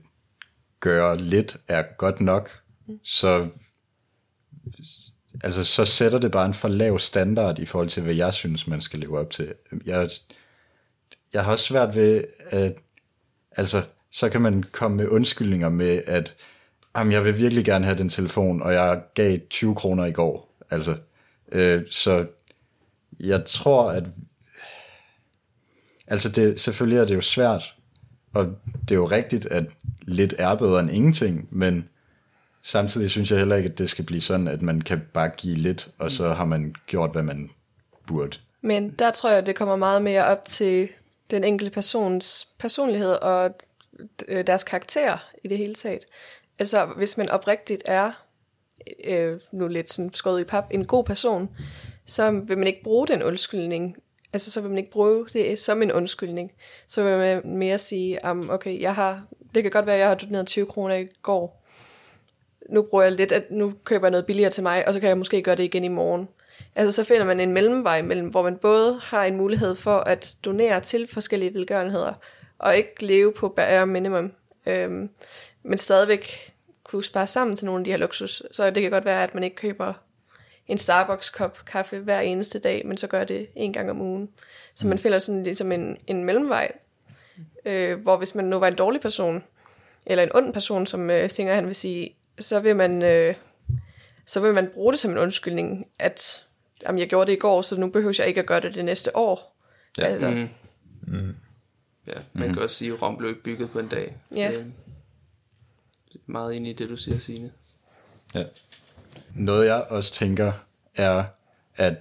[0.80, 2.62] gøre lidt er godt nok,
[3.04, 3.50] så,
[5.44, 8.68] altså, så sætter det bare en for lav standard i forhold til, hvad jeg synes,
[8.68, 9.54] man skal leve op til.
[9.86, 10.10] Jeg,
[11.34, 12.74] jeg har også svært ved, at
[13.52, 16.36] altså, så kan man komme med undskyldninger med, at
[16.98, 20.56] jamen, jeg vil virkelig gerne have den telefon, og jeg gav 20 kroner i går.
[20.70, 20.98] Altså,
[21.52, 22.26] øh, så
[23.20, 24.04] jeg tror, at
[26.08, 27.76] altså det, selvfølgelig er det jo svært,
[28.34, 28.46] og
[28.82, 29.66] det er jo rigtigt, at
[30.02, 31.90] lidt er bedre end ingenting, men
[32.62, 35.56] samtidig synes jeg heller ikke, at det skal blive sådan, at man kan bare give
[35.56, 37.50] lidt, og så har man gjort, hvad man
[38.08, 38.38] burde.
[38.62, 40.90] Men der tror jeg, det kommer meget mere op til
[41.32, 43.56] den enkelte persons personlighed og
[44.28, 46.06] øh, deres karakter i det hele taget.
[46.60, 48.12] Altså, hvis man oprigtigt er,
[49.04, 51.50] øh, nu lidt sådan skåret i pap, en god person,
[52.06, 53.98] så vil man ikke bruge den undskyldning.
[54.34, 56.52] Altså, så vil man ikke bruge det som en undskyldning.
[56.88, 59.24] Så vil man mere sige, um, okay, jeg har,
[59.56, 61.64] det kan godt være, at jeg har doneret 20 kroner i går.
[62.70, 65.10] Nu bruger jeg lidt, at nu køber jeg noget billigere til mig, og så kan
[65.10, 66.30] jeg måske gøre det igen i morgen.
[66.76, 70.36] Altså så finder man en mellemvej mellem, hvor man både har en mulighed for at
[70.46, 72.14] donere til forskellige velgørenheder,
[72.60, 74.32] og ikke leve på bare minimum,
[74.66, 75.10] øhm,
[75.64, 78.44] men stadigvæk kunne spare sammen til nogle af de her luksus.
[78.52, 79.94] Så det kan godt være, at man ikke køber
[80.68, 84.30] en Starbucks-kop kaffe hver eneste dag, men så gør det en gang om ugen.
[84.76, 86.72] Så man finder sådan ligesom en, en mellemvej,
[87.66, 89.44] øh, hvor hvis man nu var en dårlig person,
[90.06, 93.04] eller en ond person, som øh, Singer han vil sige, så vil man...
[93.04, 93.36] Øh,
[94.26, 96.46] så vil man bruge det som en undskyldning, at
[96.84, 98.86] jamen, jeg gjorde det i går, så nu behøver jeg ikke at gøre det det
[98.86, 99.56] næste år.
[99.98, 100.06] Ja.
[100.06, 100.50] Altså, Mm.
[101.08, 101.36] Mm.
[102.08, 104.16] Ja, man kan også sige, at Rom blev ikke bygget på en dag.
[104.36, 104.52] Ja.
[104.52, 107.52] Det er meget enig i det, du siger, Signe.
[108.36, 108.44] Ja.
[109.36, 110.52] Noget jeg også tænker
[110.96, 111.24] er,
[111.76, 111.94] at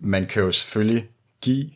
[0.00, 1.08] man kan jo selvfølgelig
[1.40, 1.70] give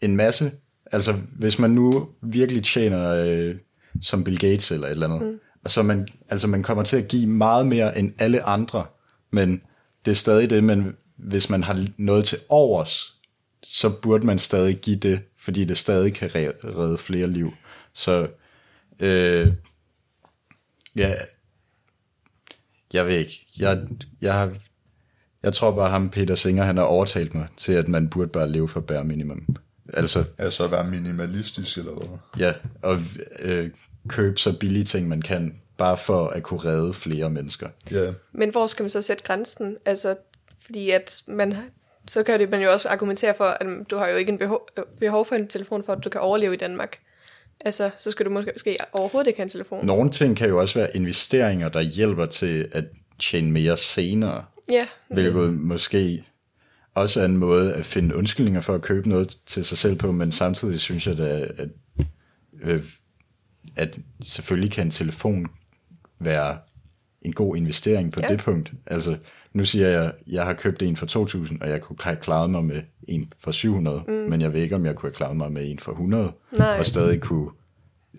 [0.00, 0.52] en masse.
[0.92, 3.56] Altså hvis man nu virkelig tjener øh,
[4.02, 5.38] som Bill Gates eller et eller andet, mm.
[5.64, 8.86] og så man, altså man kommer til at give meget mere end alle andre,
[9.30, 9.62] men
[10.04, 13.16] det er stadig det, men hvis man har noget til overs,
[13.62, 17.54] så burde man stadig give det, fordi det stadig kan re- redde flere liv.
[17.92, 18.28] Så
[19.00, 19.52] øh,
[20.96, 21.14] ja,
[22.92, 23.46] jeg ved ikke.
[23.58, 23.82] Jeg,
[24.20, 24.52] jeg, har,
[25.42, 28.48] jeg tror bare, ham Peter Singer, han har overtalt mig til, at man burde bare
[28.48, 29.56] leve for bare minimum.
[29.94, 32.18] Altså, Altså at være minimalistisk eller hvad?
[32.38, 32.52] ja,
[32.82, 33.00] og
[33.38, 33.70] øh,
[34.08, 37.68] købe så billige ting, man kan, bare for at kunne redde flere mennesker.
[37.90, 39.76] Ja, Men hvor skal man så sætte grænsen?
[39.86, 40.16] Altså,
[40.64, 41.56] fordi at man
[42.08, 44.68] så kan det, man jo også argumentere for, at du har jo ikke en behov,
[45.00, 46.98] behov for en telefon, for at du kan overleve i Danmark.
[47.64, 49.86] Altså, så skal du måske, måske overhovedet ikke have en telefon.
[49.86, 52.84] Nogle ting kan jo også være investeringer, der hjælper til at
[53.18, 56.24] tjene mere senere, Ja, hvilket måske
[56.94, 60.12] også er en måde at finde undskyldninger for at købe noget til sig selv på,
[60.12, 61.68] men samtidig synes jeg da, at,
[62.62, 62.84] øh,
[63.76, 65.46] at selvfølgelig kan en telefon
[66.20, 66.58] være
[67.22, 68.28] en god investering på ja.
[68.28, 68.72] det punkt.
[68.86, 69.16] Altså,
[69.52, 72.64] nu siger jeg, jeg har købt en for 2.000, og jeg kunne have klaret mig
[72.64, 74.12] med en for 700, mm.
[74.12, 76.78] men jeg ved ikke, om jeg kunne have klaret mig med en for 100, Nej.
[76.78, 77.50] og stadig kunne...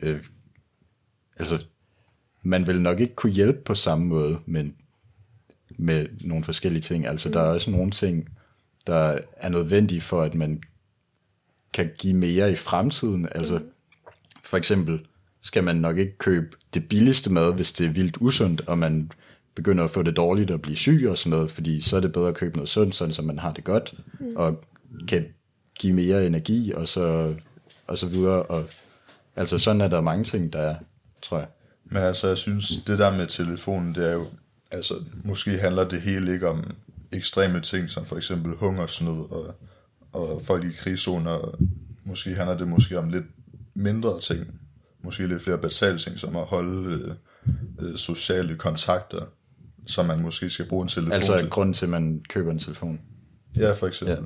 [0.01, 0.23] Øh,
[1.37, 1.65] altså,
[2.43, 4.75] man vil nok ikke kunne hjælpe på samme måde, men
[5.77, 7.07] med nogle forskellige ting.
[7.07, 7.33] Altså, mm.
[7.33, 8.29] der er også nogle ting,
[8.87, 10.61] der er nødvendige for, at man
[11.73, 13.27] kan give mere i fremtiden.
[13.31, 13.59] Altså,
[14.43, 15.05] for eksempel
[15.41, 19.11] skal man nok ikke købe det billigste mad, hvis det er vildt usundt, og man
[19.55, 22.11] begynder at få det dårligt og blive syg og sådan noget, fordi så er det
[22.11, 24.35] bedre at købe noget sundt, sådan så man har det godt, mm.
[24.35, 24.63] og
[25.07, 25.25] kan
[25.79, 27.35] give mere energi, og så,
[27.87, 28.43] og så videre.
[28.43, 28.65] Og,
[29.35, 30.75] altså sådan er der mange ting, der er,
[31.21, 31.47] tror jeg.
[31.85, 34.27] Men altså, jeg synes, det der med telefonen, det er jo,
[34.71, 36.75] altså, måske handler det hele ikke om
[37.11, 39.55] ekstreme ting, som for eksempel hungersnød og,
[40.13, 41.55] og folk i krigszoner.
[42.05, 43.25] Måske handler det måske om lidt
[43.73, 44.59] mindre ting.
[45.03, 47.11] Måske lidt flere basale ting, som at holde øh,
[47.79, 49.25] øh, sociale kontakter,
[49.85, 51.49] som man måske skal bruge en telefon Altså til.
[51.49, 53.01] grunden til, at man køber en telefon.
[53.57, 54.17] Ja, for eksempel.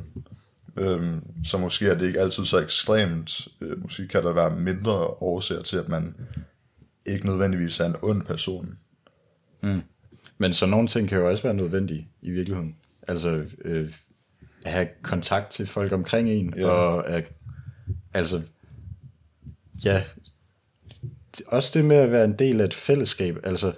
[0.78, 0.82] Ja.
[0.84, 3.48] Øhm, så måske er det ikke altid så ekstremt.
[3.62, 6.16] Øh, måske kan der være mindre årsager til, at man
[7.06, 8.78] ikke nødvendigvis er en ond person.
[10.38, 12.76] Men så nogle ting kan jo også være nødvendige i virkeligheden.
[13.08, 13.94] Altså øh,
[14.66, 16.68] at have kontakt til folk omkring en, Ja.
[16.68, 17.32] og at,
[18.14, 18.42] altså,
[19.86, 20.04] ja,
[21.48, 23.74] også det med at være en del af et fællesskab, altså,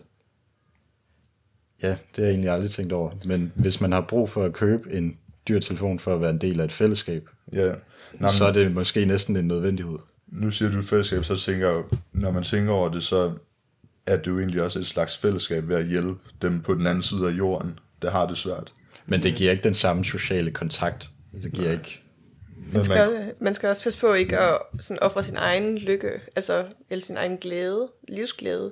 [1.83, 4.53] ja, det har jeg egentlig aldrig tænkt over, men hvis man har brug for at
[4.53, 7.71] købe en dyr telefon for at være en del af et fællesskab, Ja.
[8.19, 9.97] Nå, så er det måske næsten en nødvendighed.
[10.27, 13.31] nu siger du fællesskab, så tænker jeg når man tænker over det, så
[14.05, 17.01] er det jo egentlig også et slags fællesskab ved at hjælpe dem på den anden
[17.01, 18.73] side af jorden, der har det svært.
[19.05, 21.09] Men det giver ikke den samme sociale kontakt.
[21.43, 22.01] Det giver ikke...
[22.57, 26.11] Men Man skal, man skal også passe på ikke at sådan ofre sin egen lykke,
[26.35, 28.71] altså, eller sin egen glæde, livsglæde,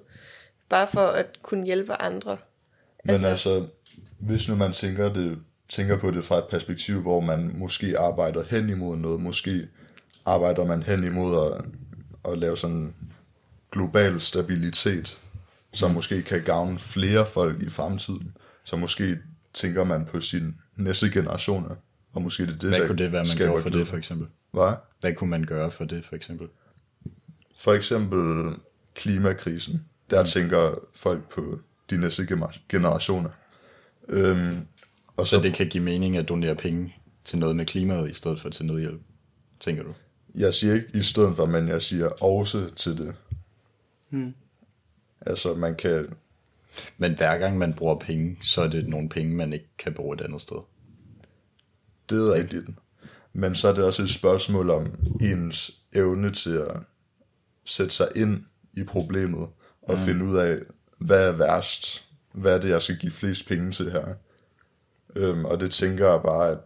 [0.69, 2.37] bare for at kunne hjælpe andre.
[3.07, 3.67] Men altså, altså,
[4.19, 5.37] hvis nu man tænker, det,
[5.69, 9.67] tænker på det fra et perspektiv, hvor man måske arbejder hen imod noget, måske
[10.25, 11.65] arbejder man hen imod at,
[12.31, 12.93] at lave sådan
[13.71, 15.19] global stabilitet,
[15.73, 18.37] som måske kan gavne flere folk i fremtiden.
[18.63, 19.17] Så måske
[19.53, 21.75] tænker man på sin næste generationer,
[22.13, 23.83] og måske det er det, Hvad der kunne det være, man gjorde for glæde.
[23.83, 24.27] det, for eksempel?
[24.51, 24.73] Hvad?
[25.01, 26.47] Hvad kunne man gøre for det, for eksempel?
[27.57, 28.55] For eksempel
[28.95, 29.85] klimakrisen.
[30.09, 30.27] Der mm.
[30.27, 33.29] tænker folk på de næste gener- generationer.
[34.09, 34.57] Øhm,
[35.17, 38.41] og Så det kan give mening at donere penge til noget med klimaet, i stedet
[38.41, 39.01] for til nødhjælp,
[39.59, 39.93] tænker du?
[40.35, 43.15] Jeg siger ikke i stedet for, men jeg siger også til det.
[44.09, 44.33] Hmm.
[45.21, 46.13] Altså, man kan...
[46.97, 50.15] Men hver gang man bruger penge, så er det nogle penge, man ikke kan bruge
[50.15, 50.57] et andet sted.
[52.09, 52.65] Det er rigtigt.
[53.33, 56.77] Men så er det også et spørgsmål om ens evne til at
[57.65, 59.47] sætte sig ind i problemet
[59.81, 60.05] og mm.
[60.05, 60.57] finde ud af,
[60.97, 62.05] hvad er værst?
[62.33, 64.13] Hvad er det, jeg skal give flest penge til her?
[65.15, 66.57] Øhm, og det tænker jeg bare, at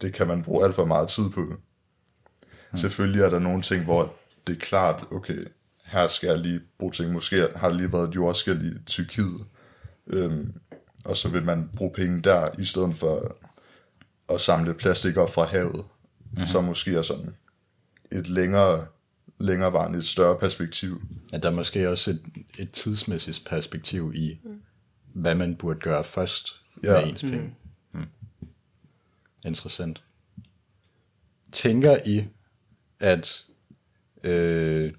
[0.00, 1.40] det kan man bruge alt for meget tid på.
[1.40, 2.76] Mm.
[2.76, 4.14] Selvfølgelig er der nogle ting, hvor
[4.46, 5.44] det er klart, okay,
[5.84, 7.12] her skal jeg lige bruge ting.
[7.12, 9.46] Måske har der lige været et jordskæld i Tyrkiet.
[10.06, 10.52] Øhm,
[11.04, 13.36] og så vil man bruge penge der, i stedet for
[14.28, 15.84] at samle plastik op fra havet.
[16.32, 16.46] Mm-hmm.
[16.46, 17.34] Så måske er sådan
[18.12, 18.86] et længere,
[19.40, 21.02] længerevarende, et større perspektiv.
[21.32, 22.22] At der er måske også et,
[22.58, 24.38] et tidsmæssigt perspektiv i,
[25.12, 27.00] hvad man burde gøre først Ja.
[27.00, 27.54] med ens penge.
[27.92, 28.04] Mm.
[29.44, 30.02] Interessant.
[31.52, 32.24] Tænker I,
[33.00, 33.44] at
[34.24, 34.92] øh,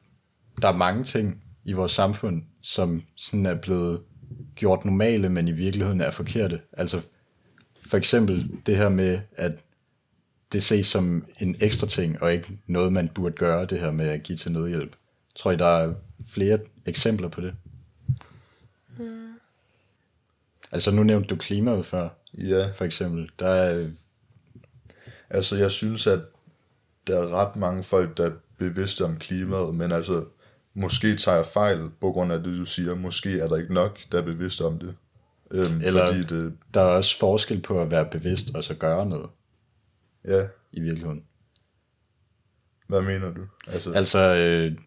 [0.62, 4.02] der er mange ting i vores samfund, som sådan er blevet
[4.56, 6.62] gjort normale, men i virkeligheden er forkerte?
[6.74, 7.02] Altså
[7.88, 9.52] for eksempel det her med, at
[10.52, 14.08] det ses som en ekstra ting, og ikke noget, man burde gøre, det her med
[14.08, 14.96] at give til nødhjælp.
[15.36, 15.94] Tror I, der er
[16.28, 17.54] flere eksempler på det?
[18.98, 19.34] Hmm.
[20.72, 23.30] Altså nu nævnte du klimaet før, Ja, for eksempel.
[23.40, 23.90] Der er,
[25.30, 26.20] altså jeg synes, at
[27.08, 30.26] der er ret mange folk, der er bevidste om klimaet, men altså,
[30.74, 32.96] måske tager jeg fejl på grund af det, du siger.
[32.96, 34.96] Måske er der ikke nok, der er bevidste om det.
[35.52, 39.06] Øhm, Eller- Fordi det, der er også forskel på at være bevidst og så gøre
[39.06, 39.30] noget
[40.26, 41.24] ja, i virkeligheden.
[42.88, 43.42] hvad mener du?
[43.68, 44.78] Altså, Altså, øh,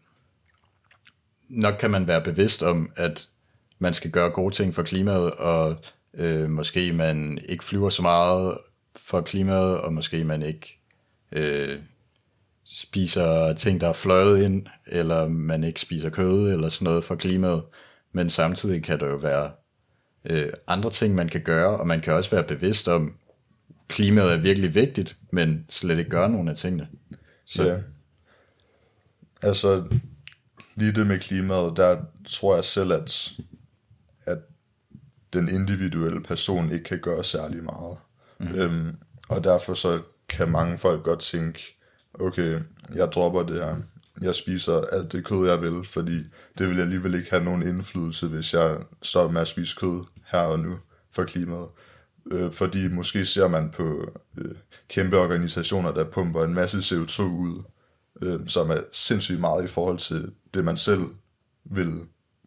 [1.49, 3.29] nok kan man være bevidst om, at
[3.79, 5.77] man skal gøre gode ting for klimaet, og
[6.15, 8.59] øh, måske man ikke flyver så meget
[8.97, 10.79] for klimaet, og måske man ikke
[11.33, 11.79] øh,
[12.65, 17.15] spiser ting, der er fløjet ind, eller man ikke spiser kød, eller sådan noget for
[17.15, 17.63] klimaet.
[18.13, 19.51] Men samtidig kan der jo være
[20.25, 23.15] øh, andre ting, man kan gøre, og man kan også være bevidst om,
[23.93, 26.89] klimaet er virkelig vigtigt, men slet ikke gøre nogen af tingene.
[27.45, 27.79] Så Ja.
[29.43, 29.85] Altså,
[30.77, 33.33] lige det med klimaet, der tror jeg selv, at,
[34.27, 34.39] at
[35.33, 37.97] den individuelle person ikke kan gøre særlig meget.
[38.41, 38.55] Mm.
[38.55, 38.97] Øhm,
[39.29, 41.79] og derfor så kan mange folk godt tænke,
[42.15, 42.61] okay,
[42.95, 43.77] jeg dropper det her.
[44.21, 46.19] Jeg spiser alt det kød, jeg vil, fordi
[46.59, 50.39] det vil alligevel ikke have nogen indflydelse, hvis jeg stopper med at spise kød her
[50.39, 50.79] og nu
[51.11, 51.69] for klimaet.
[52.31, 54.55] Øh, fordi måske ser man på øh,
[54.89, 57.63] kæmpe organisationer, der pumper en masse CO2 ud,
[58.23, 61.03] øh, som er sindssygt meget i forhold til det, man selv
[61.65, 62.01] vil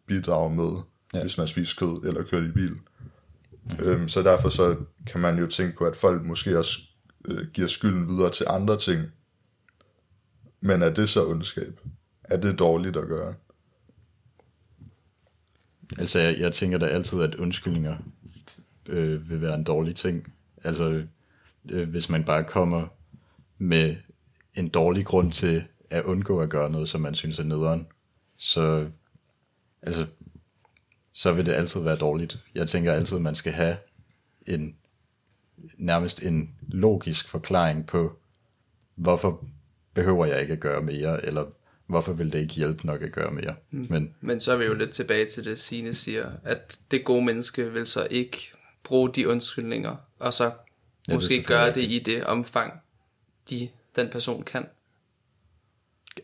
[0.06, 0.70] bidrage med.
[1.14, 1.22] ja.
[1.22, 2.72] hvis man spiser kød eller kører i bil.
[2.72, 3.84] Mm.
[3.84, 6.78] Øhm, så derfor så kan man jo tænke på, at folk måske også
[7.28, 9.02] øh, giver skylden videre til andre ting.
[10.60, 11.80] Men er det så ondskab?
[12.24, 13.34] Er det dårligt at gøre?
[15.98, 17.96] Altså, jeg, jeg tænker da altid, at undskyldninger
[18.88, 20.34] øh, vil være en dårlig ting.
[20.64, 21.02] Altså,
[21.70, 22.86] øh, hvis man bare kommer
[23.58, 23.96] med
[24.54, 27.86] en dårlig grund til at undgå at gøre noget, som man synes er nederen,
[28.36, 28.90] så,
[29.82, 30.06] altså,
[31.12, 32.38] så vil det altid være dårligt.
[32.54, 33.76] Jeg tænker altid, at man skal have
[34.46, 34.76] en
[35.76, 38.18] nærmest en logisk forklaring på,
[38.94, 39.44] hvorfor
[39.94, 41.46] behøver jeg ikke at gøre mere, eller
[41.86, 43.54] hvorfor vil det ikke hjælpe nok at gøre mere.
[43.70, 43.86] Mm.
[43.90, 47.24] Men, Men så er vi jo lidt tilbage til det, Signe siger, at det gode
[47.24, 48.52] menneske vil så ikke
[48.86, 50.52] bruge de undskyldninger, og så
[51.08, 52.80] ja, måske det gøre det i det omfang,
[53.50, 54.68] de, den person kan.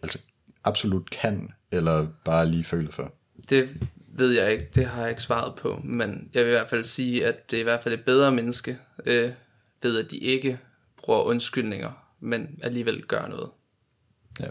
[0.02, 0.18] Altså
[0.64, 3.12] absolut kan, eller bare lige føle for?
[3.50, 3.68] Det
[4.08, 6.84] ved jeg ikke, det har jeg ikke svaret på, men jeg vil i hvert fald
[6.84, 9.30] sige, at det er i hvert fald et bedre menneske, øh,
[9.82, 10.58] ved at de ikke
[10.96, 13.50] bruger undskyldninger, men alligevel gør noget.
[14.40, 14.46] Ja.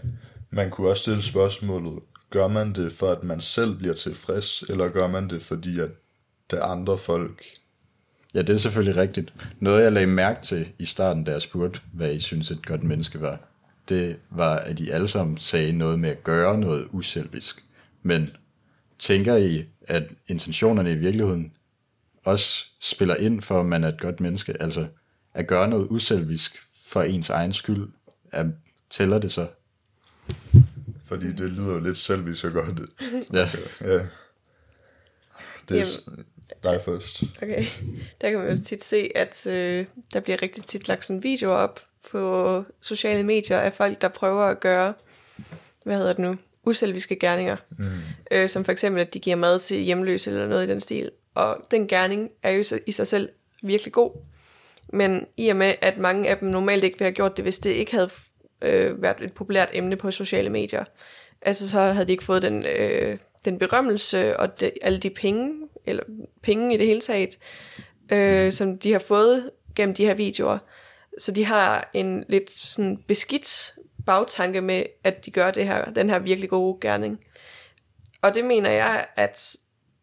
[0.50, 4.88] Man kunne også stille spørgsmålet, gør man det for, at man selv bliver tilfreds, eller
[4.88, 5.90] gør man det, fordi at
[6.50, 7.44] der er andre folk?
[8.34, 9.34] Ja, det er selvfølgelig rigtigt.
[9.60, 12.82] Noget, jeg lagde mærke til i starten, da jeg spurgte, hvad I synes et godt
[12.82, 13.40] menneske var,
[13.88, 17.64] det var, at I alle sammen sagde noget med at gøre noget uselvisk.
[18.02, 18.30] Men
[18.98, 21.52] tænker I, at intentionerne i virkeligheden
[22.24, 24.62] også spiller ind for, at man er et godt menneske?
[24.62, 24.86] Altså,
[25.34, 27.88] at gøre noget uselvisk for ens egen skyld,
[28.32, 28.46] at,
[28.90, 29.48] tæller det så?
[31.04, 32.86] Fordi det lyder jo lidt selvisk at gøre det.
[33.32, 33.50] Ja.
[33.80, 34.06] ja.
[35.68, 36.24] Det er Jamen,
[36.62, 37.22] dig først.
[37.42, 37.64] Okay.
[38.20, 41.52] Der kan man jo tit se, at øh, der bliver rigtig tit lagt sådan videoer
[41.52, 44.94] op på sociale medier af folk, der prøver at gøre,
[45.84, 47.56] hvad hedder det nu, uselviske gerninger.
[47.78, 47.86] Mm.
[48.30, 51.10] Øh, som for eksempel, at de giver mad til hjemløse eller noget i den stil.
[51.34, 53.28] Og den gerning er jo i sig selv
[53.62, 54.12] virkelig god.
[54.88, 57.58] Men i og med, at mange af dem normalt ikke ville have gjort det, hvis
[57.58, 58.10] det ikke havde
[58.62, 60.84] øh, været et populært emne på sociale medier,
[61.42, 65.61] altså så havde de ikke fået den, øh, den berømmelse og de, alle de penge,
[65.86, 66.02] eller
[66.42, 67.38] penge i det hele taget,
[68.12, 70.58] øh, som de har fået gennem de her videoer.
[71.18, 73.74] Så de har en lidt sådan beskidt
[74.06, 77.20] bagtanke med, at de gør det her, den her virkelig gode gerning.
[78.22, 79.56] Og det mener jeg, at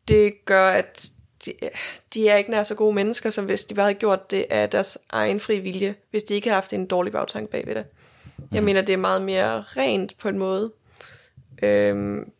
[0.07, 1.09] det gør, at
[1.45, 1.53] de,
[2.13, 4.69] de er ikke nær så gode mennesker, som hvis de bare havde gjort det af
[4.69, 7.85] deres egen fri vilje, hvis de ikke har haft en dårlig bagtanke bagved det.
[8.51, 8.65] Jeg mm.
[8.65, 10.71] mener, det er meget mere rent på en måde.
[11.63, 12.31] Øhm,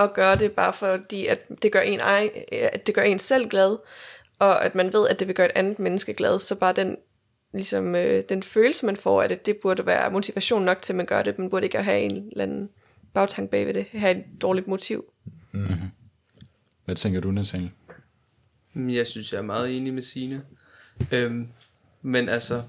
[0.00, 3.48] at gøre det bare fordi, at det gør en, egen, at det gør en selv
[3.48, 3.76] glad,
[4.38, 6.96] og at man ved, at det vil gøre et andet menneske glad, så bare den,
[7.52, 10.96] ligesom, øh, den følelse, man får af det, det burde være motivation nok til, at
[10.96, 11.38] man gør det.
[11.38, 12.70] Man burde ikke have en eller anden
[13.14, 15.04] bagtank bagved det, have et dårligt motiv.
[15.52, 15.90] Mm-hmm.
[16.84, 17.70] Hvad tænker du, Nathaniel?
[18.74, 20.42] Jeg synes, jeg er meget enig med Signe.
[21.12, 21.48] Øhm,
[22.02, 22.62] men altså,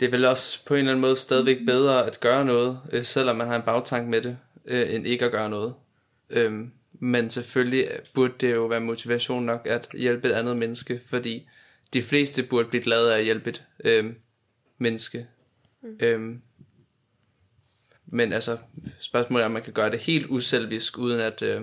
[0.00, 3.04] det er vel også på en eller anden måde stadigvæk bedre at gøre noget, øh,
[3.04, 4.38] selvom man har en bagtank med det,
[4.70, 5.74] øh, end ikke at gøre noget.
[6.30, 11.48] Øhm, men selvfølgelig burde det jo være motivation nok at hjælpe et andet menneske, fordi
[11.92, 14.12] de fleste burde blive glade af at hjælpe et øh,
[14.78, 15.26] menneske.
[15.82, 15.98] Mm.
[16.00, 16.42] Øhm,
[18.06, 18.58] men altså,
[18.98, 21.62] spørgsmålet er, om man kan gøre det helt uselvisk, uden at øh,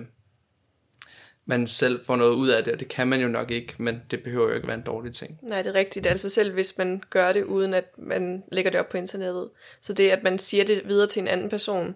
[1.44, 4.02] man selv får noget ud af det, og det kan man jo nok ikke, men
[4.10, 5.38] det behøver jo ikke være en dårlig ting.
[5.42, 6.06] Nej, det er rigtigt.
[6.06, 9.48] Altså selv hvis man gør det, uden at man lægger det op på internettet.
[9.80, 11.94] Så det, at man siger det videre til en anden person,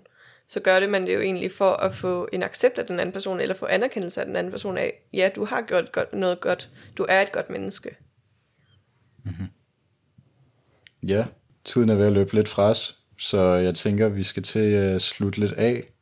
[0.53, 3.13] så gør det man det jo egentlig for at få en accept af den anden
[3.13, 6.41] person, eller få anerkendelse af den anden person af, ja, du har gjort godt, noget
[6.41, 7.97] godt, du er et godt menneske.
[9.25, 9.47] Mm-hmm.
[11.03, 11.25] Ja,
[11.65, 15.03] tiden er ved at løbe lidt fra os, så jeg tænker, vi skal til at
[15.03, 15.93] slutte lidt af.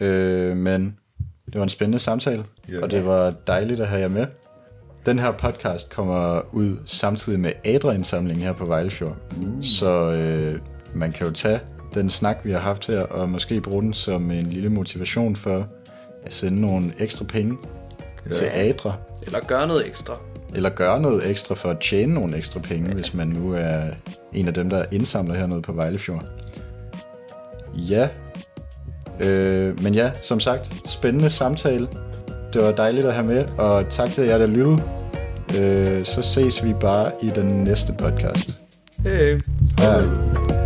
[0.00, 0.98] Øh, men
[1.46, 2.82] det var en spændende samtale, yeah.
[2.82, 4.26] og det var dejligt at have jer med.
[5.06, 9.16] Den her podcast kommer ud samtidig med Adra-indsamlingen her på Vejlefjord.
[9.36, 9.62] Mm.
[9.62, 10.60] Så øh,
[10.94, 11.60] man kan jo tage
[11.94, 15.68] den snak, vi har haft her, og måske bruge den som en lille motivation for
[16.26, 17.58] at sende nogle ekstra penge
[18.26, 18.36] yeah.
[18.36, 18.92] til Adra.
[19.22, 20.16] Eller gøre noget ekstra.
[20.54, 23.82] Eller gøre noget ekstra for at tjene nogle ekstra penge, hvis man nu er
[24.32, 26.24] en af dem, der indsamler hernede på Vejlefjord.
[27.74, 28.08] Ja,
[29.20, 31.88] Øh, men ja, som sagt, spændende samtale.
[32.52, 34.82] Det var dejligt at have med, og tak til jer, der lyttede.
[35.60, 38.50] Øh, så ses vi bare i den næste podcast.
[39.06, 39.40] Hej.
[39.78, 40.61] Hej.